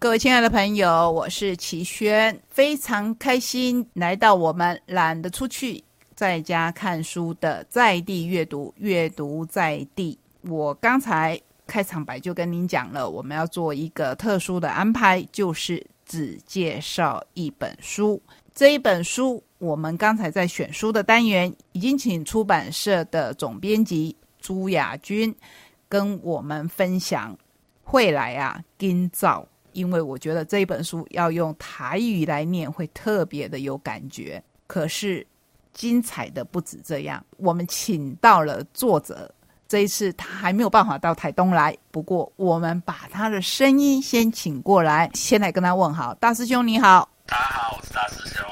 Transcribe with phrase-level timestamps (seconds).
[0.00, 5.84] 各位亲爱的朋友，我是齐轩，非常开心来到我们懒得出去，
[6.14, 10.18] 在家看书的在地阅读，阅读在地。
[10.40, 18.18] 我刚才开场白就跟您讲了，我们要做一个特殊的安排，就是只介绍一本书。
[18.54, 25.32] 这一本书，我们刚才在选书的单元已经请出版社的总编辑朱亚军
[25.90, 27.36] 跟我们分享。
[27.84, 29.46] 会来啊，今早，
[29.80, 34.42] 因为我觉得这一本书要用台语来念会特别的有感觉。
[34.66, 35.26] 可是
[35.72, 39.32] 精彩的不止这样，我们请到了作者，
[39.66, 46.14] 这一次他还没有办法到台东来，不过我们把他的声音先请过来，先来跟他问好。
[46.16, 48.46] 大师兄你好，大家好，我是大师兄，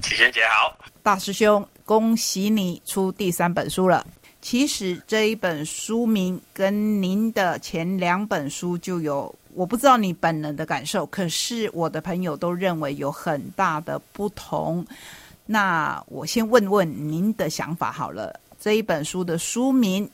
[0.00, 4.06] 齐贤姐好，大师兄，恭喜你出第三本书了。
[4.40, 14.86] 其实这一本书名跟您的前两本书就有，我不知道你本人的感受，可是我的朋友都认为有很大的不同。
[15.46, 20.08] 那我先问问您的想法好了，这一本书的书名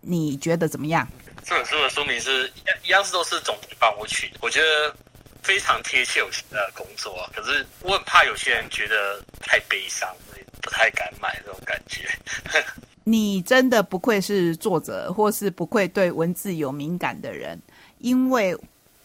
[0.00, 1.06] 你觉得怎么样？
[1.44, 2.50] 这本书的书名是
[2.82, 4.96] 一样，是都是总编帮我取的，我觉得
[5.42, 7.14] 非常贴切我现在的工作。
[7.20, 10.08] 啊可是我很怕有些人觉得太悲伤，
[10.62, 12.08] 不太敢买这种感觉。
[13.04, 17.60] 你真的不愧是作者，或是不愧对文字有敏感的人，
[17.98, 18.56] 因为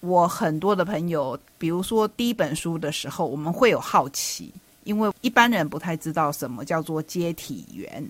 [0.03, 4.51] 我很多的朋友，比如说第一本书的时候，我们会有好奇，
[4.83, 8.05] 因为一般人不太知道什么叫做接体员。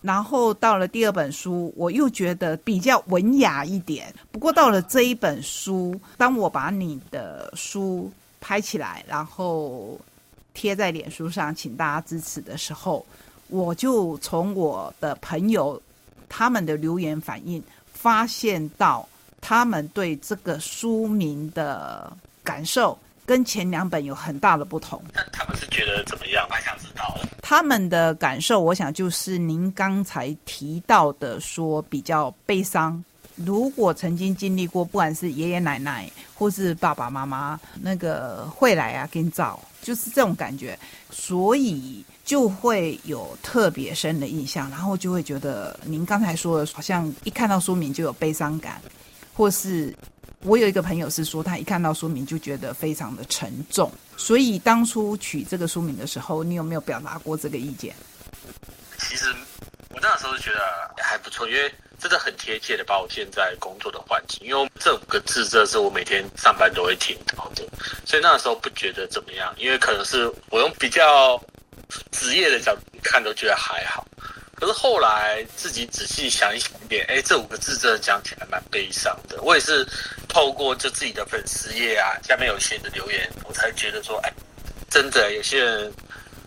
[0.00, 4.12] 然后到了第二本书，我又觉得比较文雅一点。
[4.32, 9.98] 不过到了这一本书，当我把你的书拍起来，然后
[10.54, 13.04] 贴在脸书上，请大家支持的时候。
[13.48, 15.80] 我就从我的朋友
[16.30, 19.06] 他们的留言反应，发现到
[19.46, 22.10] 他们对这个书名的
[22.42, 25.02] 感受跟前两本有很大的不同。
[25.12, 26.48] 那他们是觉得怎么样？
[26.50, 27.14] 我想知道。
[27.42, 33.04] 他们的感受，我想就是您刚才提到的，说比较悲伤。
[33.34, 40.78] 如果曾经经历过，不管是爷爷奶奶或是爸爸妈妈，那个会来啊，给你找，就是这种感觉，
[41.10, 48.80] 所以就会有特别深的印象，然后就会觉得您刚才说的，好像一看到书名就有悲伤感，
[49.34, 49.94] 或是
[50.40, 57.94] 我有一个朋友是说，他一看到书名就觉得非常的沉重，所以当初取这个书名的时候，你有没有表达过这个意见？
[58.98, 59.26] 其实
[59.90, 60.60] 我那时候觉得
[60.96, 61.70] 还不错，因为。
[62.00, 67.64] 真的很贴切的把我现在工作的环境，因为这五个字这是我每天上班都会听到的，
[68.04, 71.40] 所以那时候不觉得怎么样，因为可能是我用比较
[72.10, 74.06] 职业的角度看都觉得还好。
[74.54, 79.40] 可是后来自己仔细想一想一点，哎，这五个字真的讲起来蛮悲伤的。
[79.42, 79.86] 我也是
[80.28, 84.32] 透过就自己的粉丝页啊，下面有些的留言，我才觉得说，哎，
[84.90, 85.92] 真的有些人。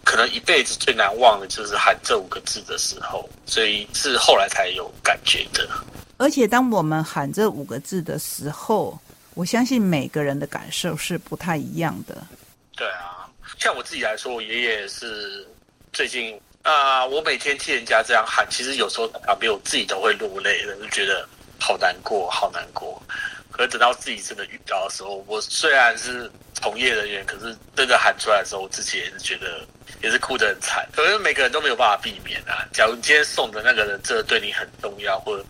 [0.10, 5.68] 可能一辈子最难忘的就是喊这五个字的时候，所以是后来才有感觉的。
[6.16, 8.98] 而且当我们喊这五个字的时候，
[9.34, 12.26] 我相信每个人的感受是不太一样的。
[12.74, 13.28] 对啊，
[13.60, 15.46] 像我自己来说，我爷爷是
[15.92, 21.26] 最近啊，我每天听人家这样喊，其实有时候旁边我自己都会落泪的，就觉得
[21.58, 23.02] 好难过，好难过。
[23.50, 29.66] 可是等到自己真的遇到的时候，我虽然是从业人员，可是真的喊出来的时候，我自己也是觉得。
[30.00, 32.62] 也是哭得很惨，可是每个人都没有办法避免啊。
[32.72, 35.44] 假如你今天送的那个人真的对你很重要，或者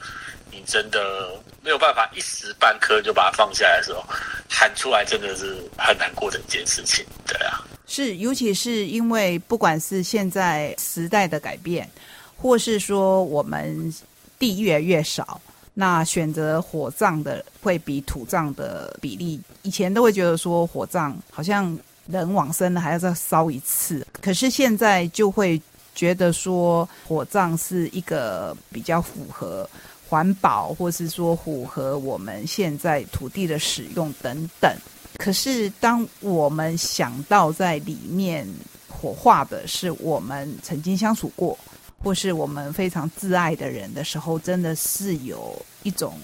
[0.50, 4.06] 你真的没有办法一时半刻就把它放下来的时候，
[4.48, 7.62] 喊出来真的是很难过的一件事情，对啊。
[7.88, 11.90] 是，尤其是因为不管是现在时代的改变，
[12.38, 13.94] 或是说我们
[14.38, 15.42] 地越来越少，
[15.74, 21.76] 那选择火葬的会比土葬的比例，以前都会觉得说火葬好像。
[22.10, 25.62] 人往生了还要再烧一次，可是现在就会
[25.94, 29.70] 觉得说火葬是一个比较符合
[30.08, 34.74] 环保，或是说符合我们现在土地的使用等等。
[35.18, 38.48] 可是当我们想到在里面
[38.88, 41.58] 火化的是我们曾经相处过，
[42.04, 46.20] 或是我们非常挚爱的人的时候，真的是有一种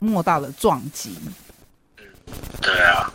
[0.00, 1.16] 莫大的撞击。
[1.98, 2.04] 嗯，
[2.60, 3.10] 对啊。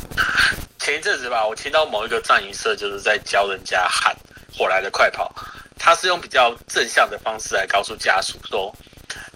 [0.79, 4.13] 前一阵子吧，我听到某一个藏营社就是在教人家喊
[4.53, 5.33] “火来的快跑”，
[5.79, 8.75] 他是用比较正向的方式来告诉家属说：“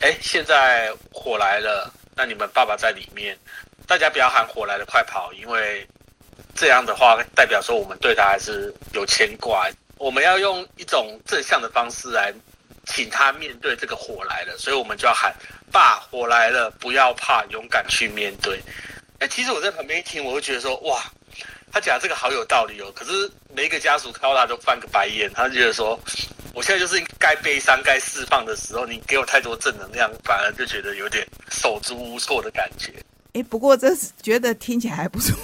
[0.01, 3.37] 哎，现在火来了，那你们爸爸在里面，
[3.87, 5.87] 大家不要喊‘火来的快跑’，因为
[6.57, 9.69] 这样的话代表说我们对他还是有牵挂。
[9.97, 12.33] 我们要用一种正向的方式来
[12.85, 15.33] 请他面对这个火来了，所以我们就要喊
[15.71, 18.61] ‘爸，火来了，不要怕，勇敢去面对’。”
[19.19, 21.01] 哎，其实我在旁边一听，我会觉得说，哇，
[21.71, 22.91] 他讲这个好有道理哦。
[22.95, 25.99] 可是每一个家属看到他都翻个白眼，他就觉得说，
[26.53, 32.93] 我现在就是该悲伤、该释放的时候，你给我太多正能量，反而就觉得有点手足无措的感觉。
[33.33, 35.35] 哎，不过这是觉得听起来还不错。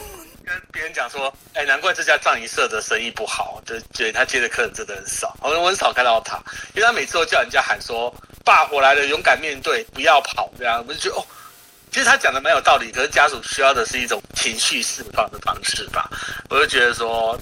[0.46, 5.36] 跟别人讲说，哎，难怪这家藏仪社的生意不好，就觉得他接的客人真的很少。
[5.42, 6.38] 我我很少看到他，
[6.76, 8.14] 因为他每次都叫人家喊说，
[8.44, 11.26] 大火来了，勇敢面对，不要跑，这样我们就觉得哦。
[11.92, 16.10] 其实他讲的蛮有道理，可是家属需要的是一种情绪释放的方式吧。
[16.50, 17.40] 我就觉得说，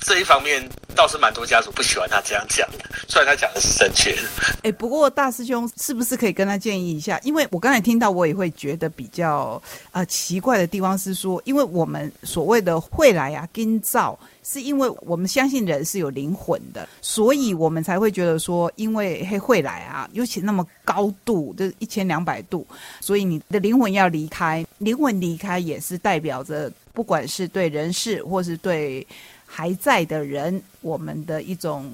[0.00, 4.22] 这一方面倒是蛮多家属不喜欢他这样讲的，虽然他讲的是正确的。
[4.62, 7.18] 哎，不过大师兄是不是可以跟他建议一下？
[7.22, 9.62] 因为我刚才听到，我也会觉得比较
[9.92, 14.18] 呃奇怪的地方是说，因为我们所谓的会来啊跟造。
[14.42, 22.66] 是因为我们相信人是有灵魂的，所以我们才会觉得说，因为会会来啊，尤其那么高度，就是一千两百度，
[23.00, 29.06] 所以你的灵魂要离开，灵魂离开也是代表着，不管是对人事或是对
[29.52, 31.92] 还在的人，我们的一种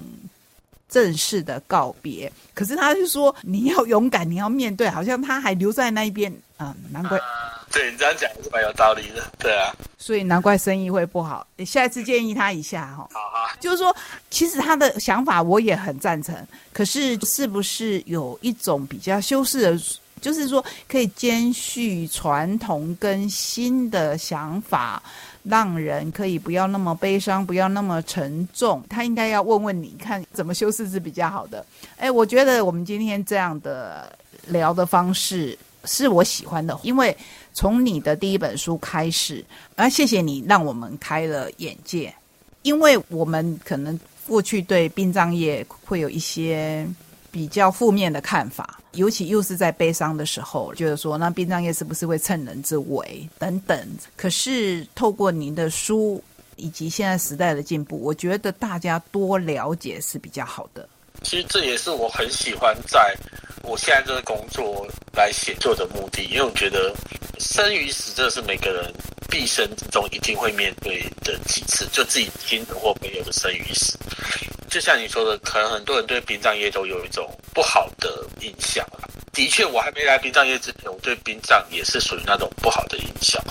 [0.88, 2.30] 正式的告别。
[2.52, 7.18] 可是他就说，你要勇敢，你要面对，好像他还留在那一边啊，难怪。
[7.72, 11.46] 对你这样讲是蛮有道理的，对啊，所以难怪生意会不好。
[11.56, 13.08] 你下一次建议他一下哈。
[13.12, 13.94] 好啊，就是说，
[14.30, 16.34] 其实他的想法我也很赞成，
[16.72, 19.78] 可是是不是有一种比较修饰的，
[20.20, 25.02] 就是说可以兼续传统跟新的想法，
[25.42, 28.82] 让人可以不要那么悲伤，不要那么沉重。
[28.88, 31.64] 他应该要问问你看怎么修饰是比较好的。
[31.96, 34.16] 哎，我觉得我们今天这样的
[34.46, 37.16] 聊的方式是我喜欢的，因为。
[37.58, 39.42] 从你的第一本书开始，
[39.76, 42.14] 啊，谢谢你让我们开了眼界，
[42.60, 46.86] 因为我们可能过去对殡葬业会有一些
[47.36, 53.78] 比较负面的看法，尤其又是在悲伤的时候，觉得说那殡葬业是不是会趁人之危等等。
[54.16, 56.24] 可是透过您的书
[56.56, 60.88] 以及现在时代的进步，我觉得大家多了解是比较好的。
[61.22, 63.14] 其实这也是我很喜欢在
[63.62, 66.94] 我现在这个工作来写作的目的，因为我觉得。
[67.38, 68.90] 生与死，这是每个人
[69.28, 73.98] 毕生之中一定会面对的几次，就自己亲人或朋友的生与死。
[74.76, 78.86] 就像你说的，可能很多人对殡葬业都有一种不好的印象
[79.32, 83.42] 的确，我还没来殡葬业之前，我对殡葬也是属于那种不好的印象。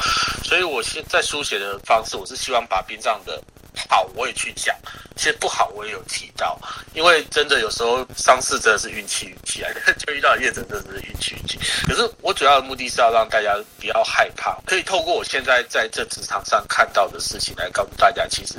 [0.43, 3.41] 所以，我现在书写的方式，我是希望把殡葬的。
[3.89, 4.73] 好，我也去讲。
[5.15, 6.59] 其实不好，我也有提到。
[6.93, 11.59] 因为真的有时候丧事真的是运气运气来的， 就遇到业者真的是运气运气。
[11.87, 18.53] 可是我主要的目的是要让大家不要害怕，可以透过我现在在这职场上看到的事情来告诉大家，其实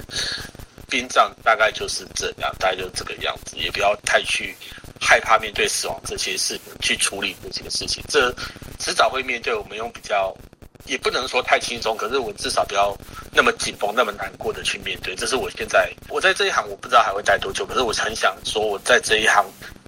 [0.89, 4.57] 殡葬大概就是这样，大概就这个样子，也不要太去
[5.01, 8.35] 害怕面对死亡这些事，去处理这些事情，这
[8.79, 9.55] 迟早会面对。
[9.55, 10.37] 我们用比较。
[10.85, 12.97] 也不能说太轻松，可是我至少不要
[13.33, 15.17] 那么紧绷、那么难过的去面对。
[15.17, 19.45] 这是我现在我在这一行，我不知道还会待多久，可是我很想说，我在这一行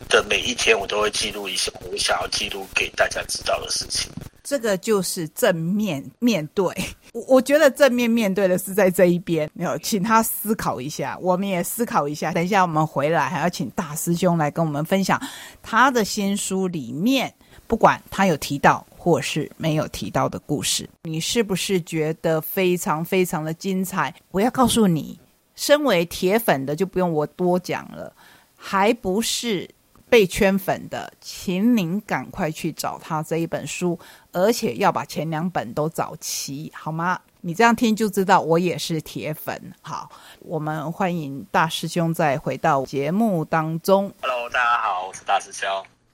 [0.09, 4.11] 的每一天，我都会记录一些我想要记录给大家知道的事情。
[4.49, 6.65] 这个就是正面面对。
[7.13, 12.33] 我我觉得正面面对的是在这一边，没有，请他思考一下，我们也思考一下。
[12.33, 15.21] 等一下我们回来，还要请大师兄来跟我们分享
[15.63, 17.31] 他的新书里面，
[17.67, 18.87] 不管他有提到。
[19.01, 24.13] 或是没有提到的故事，你是不是觉得非常非常的精彩？
[24.33, 25.19] 我要告诉你，
[25.55, 28.13] 身为铁粉的就不用我多讲了，
[28.57, 29.71] 还不是
[30.11, 33.99] 被圈粉的，请您赶快去找他这一本书，
[34.43, 37.21] 而且要把前两本都找齐，好吗？
[37.41, 39.73] 你这样听就知道我也是铁粉。
[39.81, 44.13] 好，我们欢迎大师兄再回到节目当中。
[44.21, 45.69] Hello，大家好，我是大师兄。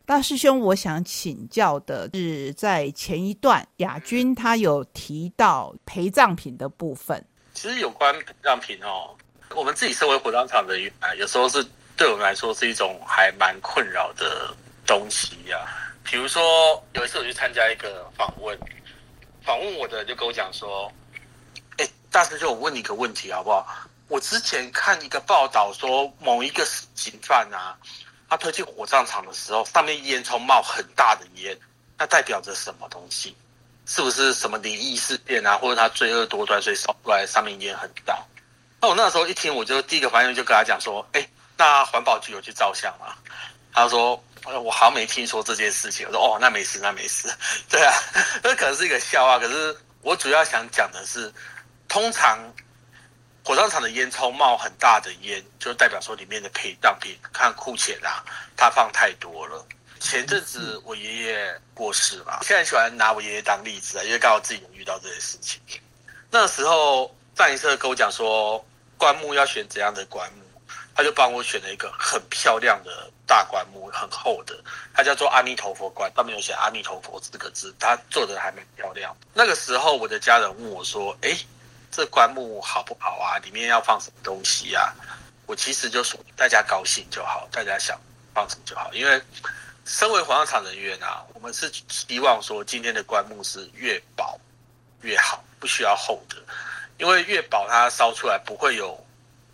[0.06, 7.24] 大师兄，我想请教的是，在前一段亚军他有提到陪葬品的部分。
[7.54, 9.16] 其实有关陪葬品哦，
[9.54, 11.64] 我们自己身为火葬场人员，有时候是
[11.96, 14.54] 对我们来说是一种还蛮困扰的
[14.86, 15.58] 东西呀。
[16.04, 18.56] 比如说有一次我去参加一个访问，
[19.42, 20.92] 访问我的就跟我讲说
[21.78, 23.66] ：“哎，大师兄，我问你个问题好不好？
[24.08, 27.76] 我之前看一个报道说，某一个刑犯啊。”
[28.26, 31.56] 他推进火葬场的时候，上面烟囱冒很大的烟，
[31.96, 33.36] 那代表着什么东西？
[33.86, 35.56] 是不是什么灵异事件啊？
[35.58, 38.18] 或者他罪恶多端，所以烧出来上面烟很大？
[38.80, 43.14] 那我那时候一听，我就第一个反应就跟他讲说：“哎，那环保局有去照相吗？”
[43.72, 47.28] 他说：“我我好像没听说这件事情。”我说：“哦，那没事，那没事。
[47.68, 47.92] ”对啊，
[48.42, 49.38] 那可能是一个笑话。
[49.38, 51.32] 可是我主要想讲的是，
[51.88, 52.38] 通常。
[53.46, 58.24] 火葬场的烟囱冒很大的烟，就代表说里面的陪葬品，看库钱啊，
[58.56, 59.62] 它放太多了。
[60.00, 65.60] 前阵子我爷爷过世嘛，现在喜欢拿我爷爷当例子啊，因为刚好自己有遇到这些事情。
[66.30, 68.64] 那时候上一次跟我讲说，
[68.96, 70.43] 棺木要选怎样的棺木，
[70.94, 74.54] 他就帮我选了一个很漂亮的大棺木，很厚的，
[74.94, 79.16] 它叫做阿弥陀佛棺，上面有写阿弥陀佛四个字，它做的还蛮漂亮。
[79.32, 81.36] 那个时候我的家人问我说：“哎，
[81.90, 83.38] 这棺木好不好啊？
[83.38, 84.94] 里面要放什么东西啊？”
[85.46, 88.00] 我其实就说大家高兴就好，大家想
[88.32, 89.20] 放什么就好，因为
[89.84, 94.40] 身为火葬场人员啊，我们是希望说今天的棺木是越薄
[95.02, 96.36] 越好，不需要厚的，
[96.98, 98.98] 因为越薄它烧出来不会有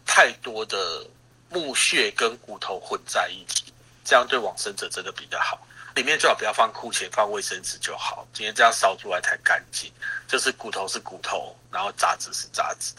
[0.06, 1.04] 太多的
[1.50, 3.73] 木屑跟骨头混在一起，
[4.04, 5.61] 这样对往生者真的比较好。
[5.95, 8.26] 里面最好不要放库钱，放卫生纸就好。
[8.33, 9.92] 今天这样烧出来才干净，
[10.26, 12.95] 就是骨头是骨头，然后杂质是杂质。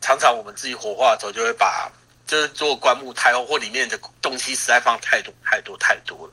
[0.00, 1.90] 常常我们自己火化的时候就会把。
[2.26, 6.32] 就是做棺木太厚，或里面的东西实在放太多太多太多了，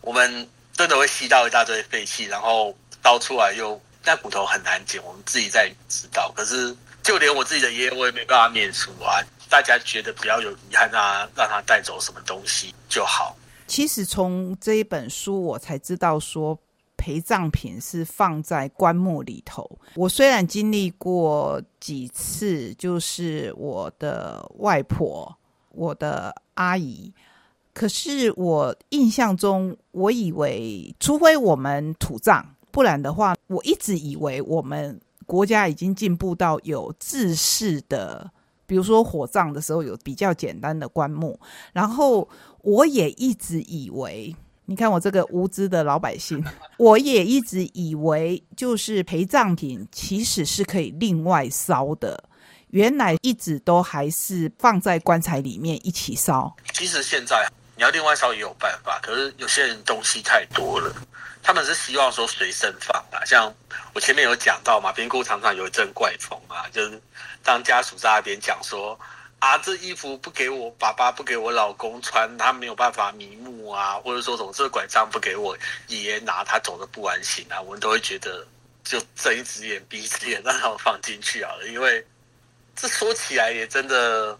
[0.00, 6.32] 我们真的会吸到一大堆废气，然后倒出来又那骨头很难捡，我们自己在知道。
[6.34, 9.20] 可是就连我自己的爷爷，我也没办法免除啊。
[9.48, 13.36] 大家觉得不要有遗憾啊，让他带走什么东西就好。
[13.66, 16.58] 其实从这一本书，我才知道说。
[16.98, 19.78] 陪葬品是放在棺木里头。
[19.94, 25.32] 我虽然经历过几次，就是我的外婆、
[25.70, 27.12] 我的阿姨，
[27.72, 38.28] 可是我印象中，我以为，除非我们土葬，不然的话，我一直以为我们国家已经进步到有制式的，
[38.66, 41.38] 比如说火葬的时候有比较简单的棺木，
[41.72, 42.28] 然后
[42.62, 44.34] 我也一直以为。
[44.68, 46.44] 你看我这个无知的老百姓，
[46.76, 52.24] 我也一直以为就是陪葬品其实是可以另外烧的，
[52.70, 56.52] 原来一直都还是放在棺材里面一起烧。
[56.74, 60.92] 其实现在你要另外烧也有办法，可是有些人东西太多了，
[61.42, 63.24] 他们是希望说随身放啊。
[63.24, 63.54] 像
[63.92, 67.00] 我前面有讲到嘛，边姑常常有一阵怪风啊，就是
[67.42, 68.98] 当家属在那边讲说。
[69.38, 75.54] 啊，这衣服不给我爸爸，不给我老公穿，他没有办法瞑目啊，或者说什么这拐杖不给我
[75.88, 78.44] 爷爷拿，他走的不安心啊，我们都会觉得
[78.82, 81.66] 就睁一只眼闭一只眼，让他们放进去好了。
[81.68, 82.04] 因为
[82.74, 84.36] 这说起来也真的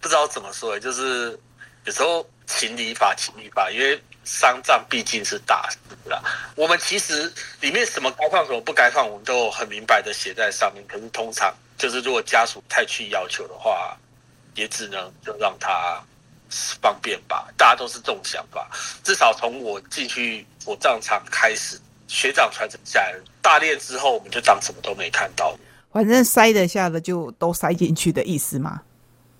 [0.00, 1.38] 不知道怎么说，就是
[1.84, 6.22] 有时候情理法，情理法，因为丧葬毕竟是大事啦。
[6.54, 10.84] 我们其实里面什么该放，什么不该放，我们都很明白的写在上面。
[10.86, 11.54] 可是通常。
[11.78, 13.94] 就是如果家属太去要求的话，
[14.54, 16.02] 也只能就让他
[16.80, 17.52] 方便吧。
[17.54, 18.66] 大家都是这种想法。
[19.04, 25.54] 至少从我进去火葬场开始，学长传承下来，大练之后，我们就当什么都没看到。
[25.92, 28.80] 反正塞得下的就都塞进去的意思吗？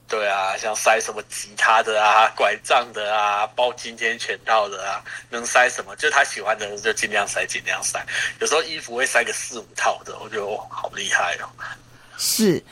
[0.08, 8.04] 对啊，像塞什么吉他的啊、拐杖的啊、包今天全套的啊，能塞什么就他喜欢的就尽量塞，尽量塞。
[8.40, 11.48] 有时候衣服会塞个四五套的，我觉得哦，好厉害哦。
[12.16, 12.64] 是，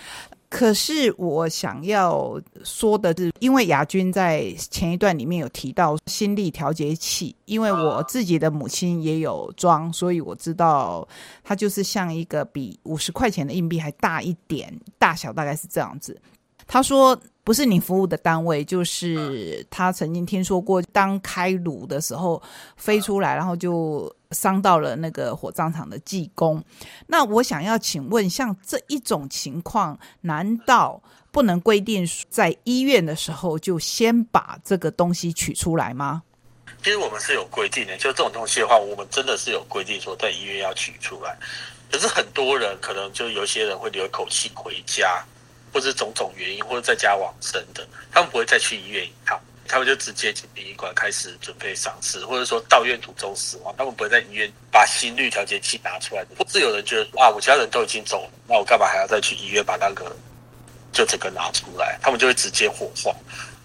[0.49, 11.07] 可是我想要说的是，因为亚军在前一段里面有提到心力调节器，因为我自己的母亲也有装，所以我知道
[11.43, 16.17] 它就是像一个比五十块钱的硬币还大一点，大小大概是这样子。
[16.66, 17.18] 他说。
[17.47, 22.42] 不是你服务的单位，就是他曾经听说过，当开炉的时候
[22.78, 26.64] 飞出来，然后就伤到了那个火葬场的技工。
[27.06, 36.23] 那我想要请问，像这一种情况，难道不能规定在医院的时候就先把这个东西取出来吗？
[36.83, 41.37] 其实我们是有规定的，就这种东西的话，我们真的是有规定说在医院要取出来。
[41.92, 45.23] 可是很多人可能就有些人会留一口气回家。
[45.75, 56.25] 或者种种原因，或者在家往生的，他们不会再去医院一趟，他们就直接进殡仪馆开始准备丧事，或者说到院途中死亡，他们不会在医院把心率调节器拿出来。
[56.38, 60.14] 或是有人觉得啊，我家人都已经走了，那我干嘛还要再去医院把那个
[60.93, 61.99] 就这个拿出来？
[62.00, 63.12] 他们就会直接火化。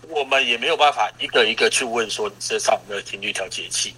[0.07, 3.95] 我们也没有办法一个一个去问说你身上有没有心率调节器？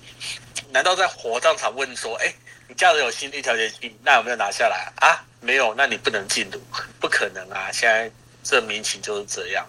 [0.69, 2.33] 难道在火葬场问说，哎，
[2.67, 5.23] 你家人有心率调节器，那有没有拿下来啊？
[5.41, 6.61] 没有，那你不能进入，
[6.99, 7.71] 不可能啊！
[7.71, 8.09] 现在
[8.43, 9.67] 这民情就是这样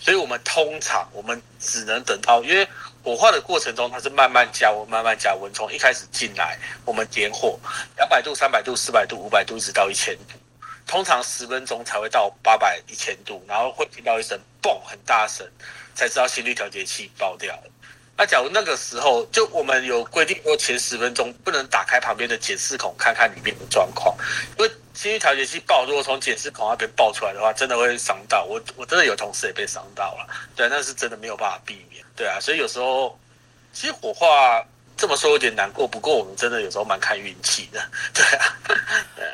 [0.00, 2.68] 所以我们通常我们只能等到，因为
[3.02, 7.58] 火化的过程中它是慢慢加温、慢慢加温，从一开始进来，我们点火
[7.96, 10.34] 两百度、三百度、四百度、五百度，一直到一千度，
[10.86, 15.48] 通常十分钟才会到八百、一千度，然后会听到一声嘣，很大声，
[15.94, 17.70] 才知道心率调节器爆掉了。
[18.16, 24.16] 那假如那个时候，就我们有规定说前十分钟不能打开旁边的检视孔看看里面的状况，
[24.58, 28.60] 因为心率调节器爆，如果从检视孔那边爆出来的话，真的会伤到我。
[28.76, 32.38] 我真的有同事也被伤到了，对，那是真的没有办法避免，对啊。
[32.40, 33.18] 所以有时候
[33.72, 34.64] 其实火化
[34.96, 37.82] 这么说有点难过，不过我们真的有时候蛮看运气的，
[38.14, 38.56] 对啊，
[39.16, 39.24] 对。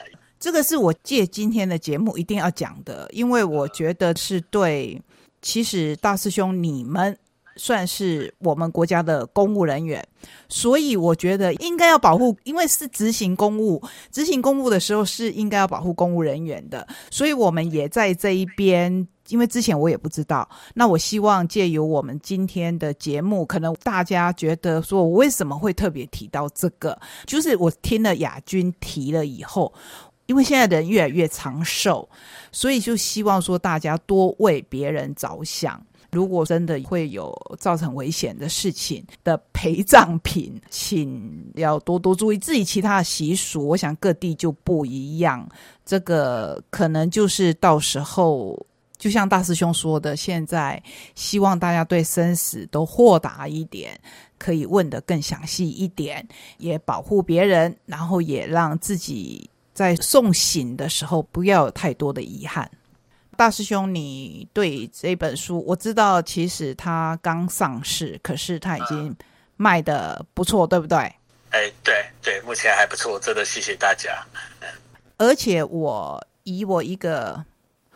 [0.41, 5.01] 这个是我借今天的节目一定要讲的，因为我觉得是对。
[5.43, 7.19] 其实大师兄，你们
[7.61, 10.03] 算是我们国家的公务人员，
[10.49, 16.89] 所以我觉得应该要保护，因为是执行公务，执行公务的时候是应该要保护公务人员的。
[17.11, 20.49] 所以我们也在这一边，因为之前我也不知道。
[20.73, 29.71] 那我希望借由我们今天的节目，可能大家觉得说我为什么会特别提到这个，就是我听了亚军提了以后。
[30.27, 32.09] 因为现在人越来越长寿，
[32.53, 35.85] 所以就希望说大家多为别人着想。
[36.13, 43.69] 如果真的会有造成危险的事情的陪葬品，请要多多注意自己其他的习俗。
[43.69, 45.49] 我想各地就不一样，
[45.85, 48.59] 这个可能就是到时候，
[48.99, 50.83] 就像大师兄说的，现在
[51.15, 53.99] 希望大家对生死都豁达一点，
[54.39, 56.27] 可以问得更详细一点，
[56.59, 59.49] 也保护别人，然后也让自己。
[59.73, 62.71] 在送行的时候，不要有太多的遗憾。
[63.41, 69.17] 大师兄，你对这本书，我知道其实它刚上市，可是它已经
[69.57, 70.99] 卖的不错，对不对？
[70.99, 74.23] 哎，对对，目前还不错，真的谢谢大家。
[75.17, 77.43] 而且我以我一个。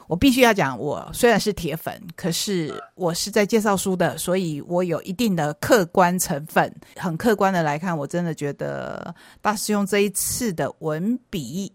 [0.07, 6.75] 我必须要讲，我虽然是铁粉，可是我是在介绍书的，所以我有一定的客观成分。
[6.97, 11.73] 很客观的来看，我真的觉得大师兄这一次的文笔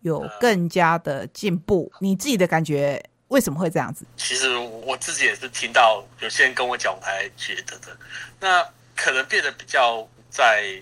[0.00, 1.90] 有更加的进步。
[1.98, 3.02] 你自己的感觉
[3.32, 4.04] 为什么会这样子？
[4.16, 7.96] 其实我自己也是听到有些人跟我讲，我才觉得的。
[8.38, 10.80] 那可能变得比较在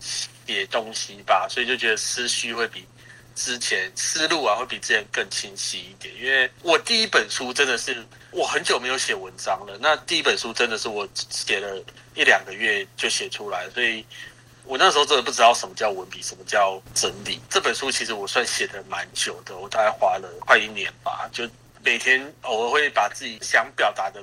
[0.00, 2.86] 写东西吧，所以就觉得思绪会比。
[3.34, 9.78] 之前思路啊会比之前更清晰一点，因为我第一本书真的是我很久没有写文章了。
[9.80, 11.82] 那第一本书真的是我写了
[12.14, 14.04] 一两个月就写出来，所以
[14.66, 17.40] 我那时候真的不知道什么叫文笔，什么叫整理。
[17.48, 21.48] 这本书其实我算写的蛮久的，我大概花了快一年吧，就
[21.84, 24.22] 每天偶尔会把自己想表达的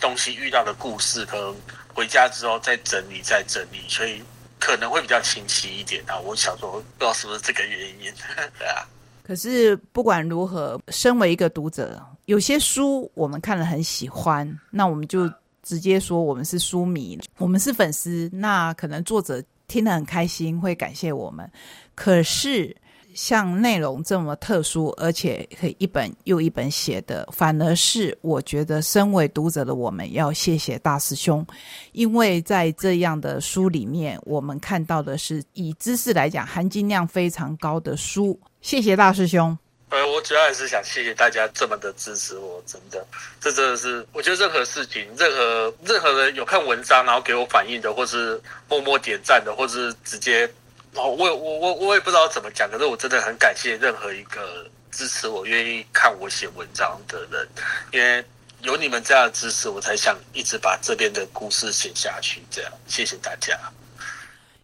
[0.00, 1.56] 东西、遇到的故事，可能
[1.94, 4.22] 回家之后再整理、再整理，所以。
[4.60, 6.18] 可能会比较清晰一点啊！
[6.18, 8.12] 我想说，不知道是不是这个原因，
[8.58, 8.84] 对啊。
[9.22, 18.28] 可是不管如何，身为一个读者，有些书我们看了很喜欢，那我们就直接说我们是书迷，我们是粉丝。
[18.32, 21.48] 那可能作者听得很开心，会感谢我们。
[21.94, 22.76] 可是。
[23.14, 31.44] 像内容这么特殊，而且可以一本又一本写的，反而是我觉得身为读者的我们要谢谢大师兄，
[31.92, 38.38] 因为在这样的书里面，我们看到的是以知识来讲含金量非常高的书。
[38.60, 39.56] 谢谢大师兄。
[39.90, 43.04] 呃，我主要也是想谢谢大家这么的支持我，真的，
[43.40, 50.48] 这真的是我觉得任何事情，任何任何人有看文章然后给我反应的，或是默默点赞的，或是直接。
[50.94, 57.48] 哦，我我我我也不知道怎么讲，可是我真的很感谢任何一个支持我、愿意看我写文章的人，
[57.92, 58.24] 因为
[58.62, 62.42] 有你们这样的支持，我才想一直把这边的故事写下去。
[62.50, 63.56] 这样，谢谢大家，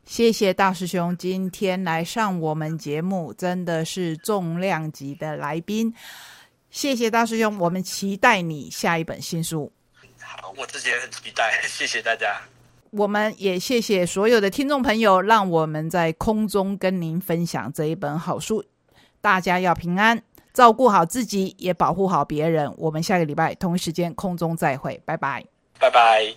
[0.07, 5.95] 谢谢大师兄今天来上我们节目，真的是重量级的来宾。
[6.71, 9.73] 谢谢大师兄，我们期待你下一本新书。
[10.19, 12.41] 好，我自己也很期待，谢谢大家。
[12.97, 18.65] 我们也谢谢所有的听众朋友，让我们在空中跟您分享这一本好书。
[19.21, 22.73] 大家要平安，照顾好自己，也保护好别人。
[22.77, 25.45] 我们下个礼拜同一时间空中再会，拜拜，
[25.81, 26.35] 拜拜。